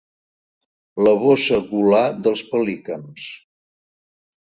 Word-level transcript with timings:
La 1.09 1.13
bossa 1.25 1.61
gular 1.69 2.01
dels 2.25 2.45
pelicans. 2.51 3.31